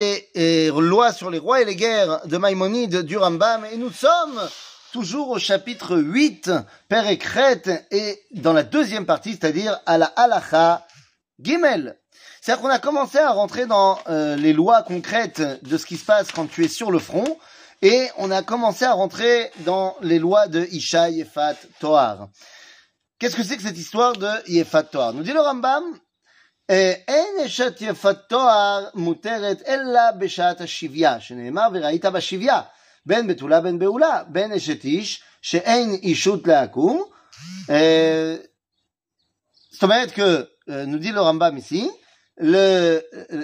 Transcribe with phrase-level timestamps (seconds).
[0.00, 3.90] et, et loi sur les rois et les guerres de Maïmonide du Rambam et nous
[3.90, 4.40] sommes
[4.92, 6.52] toujours au chapitre 8
[6.88, 10.86] Père et Crète et dans la deuxième partie c'est-à-dire à la halacha
[11.40, 11.98] Gimel.
[12.40, 16.04] C'est-à-dire qu'on a commencé à rentrer dans euh, les lois concrètes de ce qui se
[16.04, 17.36] passe quand tu es sur le front
[17.82, 22.28] et on a commencé à rentrer dans les lois de Isha Yefat Toar.
[23.18, 25.82] Qu'est-ce que c'est que cette histoire de Yefat Toar Nous dit le Rambam,
[27.07, 32.61] אין אשת יפת תואר מותרת אלא בשעת השביה, שנאמר וראית בשביה,
[33.05, 37.03] בין בתולה בין בעולה, בין אשת איש, שאין אישות לעקום.
[39.71, 40.47] זאת אומרת que,
[40.87, 41.89] nous dit le Rambam ici,
[42.37, 43.01] le,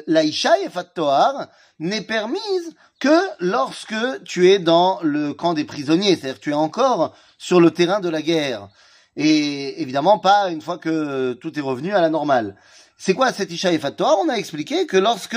[0.08, 1.48] la Isha Yefat Toar
[1.80, 6.54] n'est permise que lorsque tu es dans le camp des prisonniers, c'est-à-dire que tu es
[6.54, 8.70] encore sur le terrain de la guerre.
[9.16, 12.56] Et évidemment pas une fois que tout est revenu à la normale.
[13.07, 15.37] C'est quoi cette Isha Toar On a expliqué que lorsque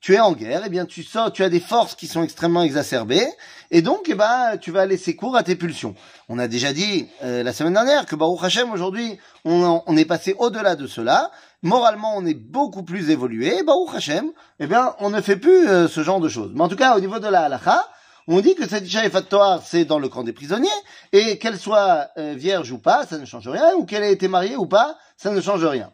[0.00, 2.62] tu es en guerre, eh bien tu sors, tu as des forces qui sont extrêmement
[2.62, 3.28] exacerbées,
[3.70, 5.94] et donc eh ben tu vas laisser cours à tes pulsions.
[6.30, 10.34] On a déjà dit euh, la semaine dernière que Baruch Hashem aujourd'hui on, est passé
[10.38, 11.30] au-delà de cela.
[11.60, 13.62] Moralement, on est beaucoup plus évolué.
[13.62, 16.52] Baruch Hashem, eh bien on ne fait plus euh, ce genre de choses.
[16.54, 17.90] Mais en tout cas, au niveau de la halakha,
[18.28, 20.68] on dit que cette Isha Efatoar, c'est dans le camp des prisonniers,
[21.12, 24.28] et qu'elle soit euh, vierge ou pas, ça ne change rien, ou qu'elle ait été
[24.28, 25.92] mariée ou pas, ça ne change rien.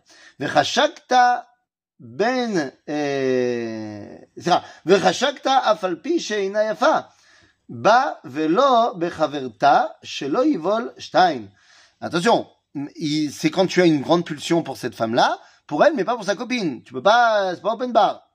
[2.01, 4.19] ben, euh,
[7.69, 9.01] ba velo
[10.03, 10.45] shelo
[10.99, 11.43] stein.
[12.01, 12.47] Attention,
[13.31, 16.25] c'est quand tu as une grande pulsion pour cette femme-là, pour elle, mais pas pour
[16.25, 16.83] sa copine.
[16.85, 18.29] Tu peux pas, c'est pas open bar.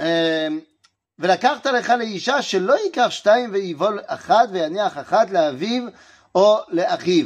[0.00, 0.60] Euh,
[1.21, 5.83] ולקחת לך לאישה שלא ייקח שתיים ויבול אחת ויניח אחת לאביו
[6.35, 7.25] או לאחיו.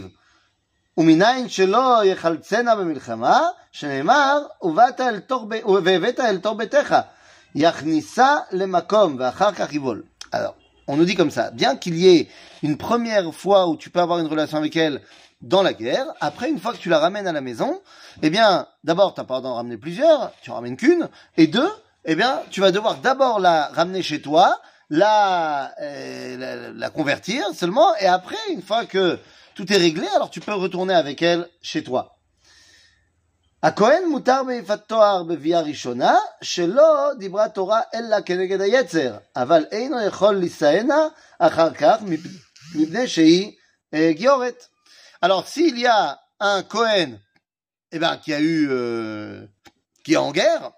[0.97, 5.45] ומניין שלא יחלצנה במלחמה, שנאמר, ובאת אל תוך,
[5.83, 6.95] והבאת אל תוך ביתך,
[7.55, 10.03] יכניסה למקום, ואחר כך יבול.
[10.31, 10.55] Alors,
[10.87, 12.27] on nous dit comme ça, bien qu'il y ait
[12.63, 15.01] une première fois où tu peux avoir une relation avec elle
[15.41, 17.81] dans la guerre, après, une fois que tu la ramènes à la maison,
[18.21, 21.69] eh bien, d'abord, tu n'as pas d'en ramener plusieurs, tu en ramènes qu'une, et deux,
[22.06, 27.44] eh bien, tu vas devoir d'abord la ramener chez toi, la, euh, la, la, convertir
[27.52, 29.18] seulement, et après, une fois que
[29.54, 32.16] tout est réglé, alors tu peux retourner avec elle chez toi.
[45.20, 47.18] Alors, s'il y a un Cohen,
[47.90, 49.46] eh ben, qui euh,
[50.04, 50.72] qui est en guerre,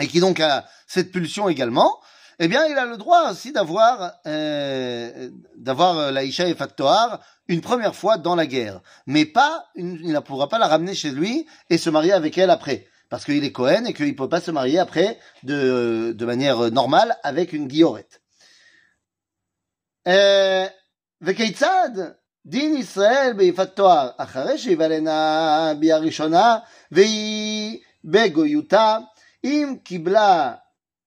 [0.00, 2.00] et qui donc a cette pulsion également,
[2.38, 7.60] eh bien, il a le droit aussi d'avoir euh, d'avoir la Isha et Fattoar une
[7.60, 11.10] première fois dans la guerre, mais pas, une, il ne pourra pas la ramener chez
[11.10, 14.28] lui et se marier avec elle après, parce qu'il est Cohen et qu'il ne peut
[14.28, 18.20] pas se marier après de, de manière normale avec une guillorette.
[21.22, 21.90] וכיצד
[22.46, 26.56] דין ישראל ביפת תואר אחרי שיוולנה ביאה ראשונה
[26.92, 28.98] והיא בגויותה
[29.43, 30.53] אם קיבלה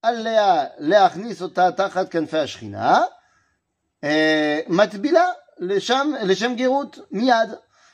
[0.03, 3.03] עליה להכניס אותה תחת כנפי השכינה
[4.69, 5.25] מטבילה
[5.59, 7.51] לשם, לשם גרות מיד,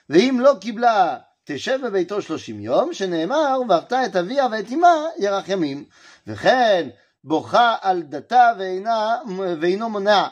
[0.09, 5.85] ואם לא קיבלה תשב בביתו שלושים יום, שנאמר, ואהבת את אביה ואת אמה ירח ימים,
[6.27, 6.89] וכן
[7.25, 9.17] בוכה על דתה ואינה,
[9.61, 10.27] ואינו מונע,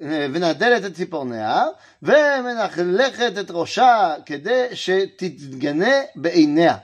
[0.00, 1.64] ונדלת את ציפורניה,
[2.02, 6.76] ומנחלכת את ראשה כדי שתתגנה בעיניה,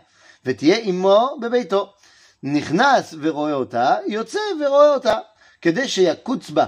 [0.46, 1.94] ותהיה עמו בביתו.
[2.44, 5.18] נכנס ורואה אותה, יוצא ורואה אותה,
[5.62, 6.66] כדי שיקוץ בה.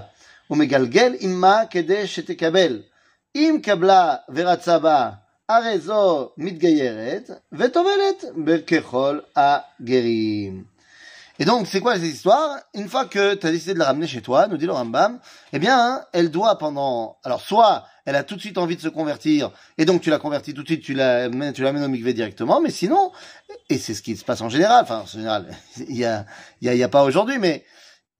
[0.49, 2.81] ומגלגל עמה כדי שתקבל.
[3.35, 5.09] אם קבלה ורצה בה,
[5.49, 10.77] הרי זו מתגיירת וטובלת בככל הגרים.
[11.39, 14.07] Et donc, c'est quoi cette histoire Une fois que tu as décidé de la ramener
[14.07, 15.19] chez toi, nous dit le Rambam,
[15.53, 17.17] eh bien, elle doit pendant...
[17.23, 20.17] Alors, soit elle a tout de suite envie de se convertir, et donc tu la
[20.17, 23.11] convertis tout de suite, tu la mets, tu la mets au mikvé directement, mais sinon,
[23.72, 25.46] et c'est ce qui se passe en général, enfin, en général,
[25.76, 26.26] il y a,
[26.60, 27.64] y a, y a pas aujourd'hui, mais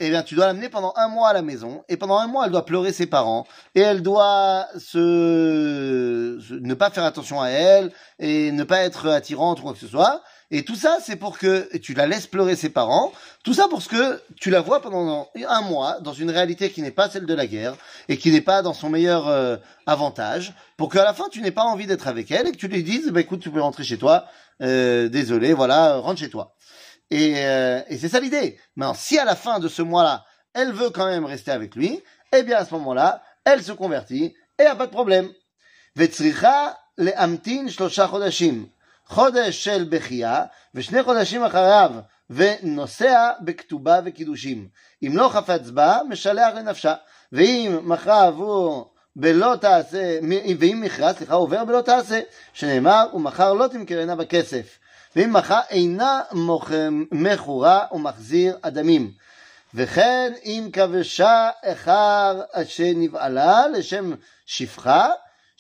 [0.00, 2.46] eh bien, tu dois l'amener pendant un mois à la maison, et pendant un mois,
[2.46, 7.92] elle doit pleurer ses parents, et elle doit se ne pas faire attention à elle,
[8.18, 10.22] et ne pas être attirante ou quoi que ce soit.
[10.54, 13.10] Et tout ça, c'est pour que tu la laisses pleurer ses parents.
[13.42, 16.90] Tout ça pour que tu la vois pendant un mois dans une réalité qui n'est
[16.90, 17.74] pas celle de la guerre
[18.08, 19.56] et qui n'est pas dans son meilleur euh,
[19.86, 22.68] avantage, pour qu'à la fin tu n'aies pas envie d'être avec elle et que tu
[22.68, 24.26] lui dises, bah, écoute, tu peux rentrer chez toi.
[24.60, 26.54] Euh, désolé, voilà, rentre chez toi.
[27.10, 28.58] Et, euh, et c'est ça l'idée.
[28.76, 32.02] Maintenant, si à la fin de ce mois-là, elle veut quand même rester avec lui,
[32.36, 35.30] eh bien à ce moment-là, elle se convertit et y a pas de problème.
[39.06, 40.44] חודש של בכייה
[40.74, 41.90] ושני חודשים אחריו
[42.30, 44.68] ונוסע בכתובה וקידושים.
[45.02, 46.94] אם לא חפץ בה, משלח לנפשה.
[47.32, 50.18] ואם מכרה עבור בלא תעשה,
[50.58, 52.20] ואם מכרה, סליחה, עובר בלא תעשה,
[52.52, 54.78] שנאמר, ומכר לא תמכרנה בכסף.
[55.16, 56.20] ואם מכרה אינה
[57.12, 59.10] מכורה ומחזיר אדמים.
[59.74, 64.12] וכן אם כבשה איכר שנבעלה לשם
[64.46, 65.10] שפחה,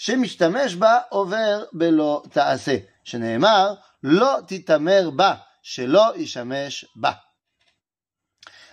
[0.01, 2.77] שמשתמש בה עובר בלא תעשה.
[3.03, 3.73] שנאמר,
[4.03, 5.33] לא תתעמר בה,
[5.63, 7.11] שלא ישמש בה.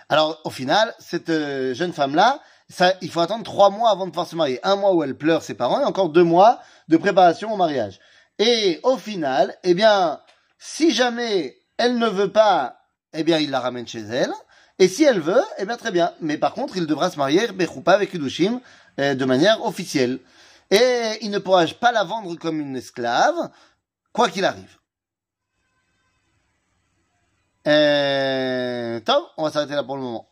[0.09, 2.39] Alors, au final, cette euh, jeune femme-là,
[2.69, 4.59] ça, il faut attendre trois mois avant de pouvoir se marier.
[4.63, 6.59] Un mois où elle pleure ses parents et encore deux mois
[6.89, 7.99] de préparation au mariage.
[8.37, 10.19] Et au final, eh bien,
[10.59, 12.77] si jamais elle ne veut pas,
[13.13, 14.33] eh bien, il la ramène chez elle.
[14.77, 16.13] Et si elle veut, eh bien, très bien.
[16.21, 18.59] Mais par contre, il devra se marier, Bechoupa avec Udushim,
[18.99, 20.19] euh, de manière officielle.
[20.70, 23.50] Et il ne pourra pas la vendre comme une esclave,
[24.12, 24.78] quoi qu'il arrive.
[27.66, 30.29] Euh, top, on va s'arrêter là pour le moment.